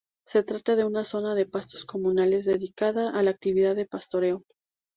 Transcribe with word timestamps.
Se 0.25 0.41
trata 0.41 0.75
de 0.75 0.83
una 0.83 1.03
zona 1.03 1.35
de 1.35 1.45
pastos 1.45 1.85
comunales 1.85 2.45
dedicada 2.45 3.11
a 3.11 3.21
la 3.21 3.29
actividad 3.29 3.75
del 3.75 3.87
pastoreo. 3.87 4.43